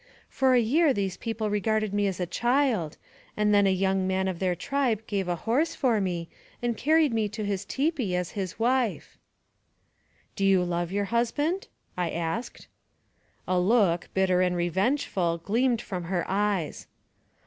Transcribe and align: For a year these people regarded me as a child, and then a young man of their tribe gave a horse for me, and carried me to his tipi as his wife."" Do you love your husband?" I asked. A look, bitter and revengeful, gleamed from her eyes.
For 0.29 0.55
a 0.55 0.59
year 0.59 0.95
these 0.95 1.15
people 1.15 1.51
regarded 1.51 1.93
me 1.93 2.07
as 2.07 2.19
a 2.19 2.25
child, 2.25 2.97
and 3.37 3.53
then 3.53 3.67
a 3.67 3.71
young 3.71 4.07
man 4.07 4.27
of 4.27 4.39
their 4.39 4.55
tribe 4.55 5.05
gave 5.05 5.27
a 5.27 5.35
horse 5.35 5.75
for 5.75 6.01
me, 6.01 6.27
and 6.59 6.75
carried 6.75 7.13
me 7.13 7.29
to 7.29 7.45
his 7.45 7.67
tipi 7.67 8.15
as 8.15 8.31
his 8.31 8.57
wife."" 8.57 9.19
Do 10.35 10.43
you 10.43 10.63
love 10.63 10.91
your 10.91 11.05
husband?" 11.05 11.67
I 11.99 12.09
asked. 12.09 12.67
A 13.47 13.59
look, 13.59 14.09
bitter 14.15 14.41
and 14.41 14.55
revengeful, 14.55 15.37
gleamed 15.37 15.83
from 15.83 16.05
her 16.05 16.25
eyes. 16.27 16.87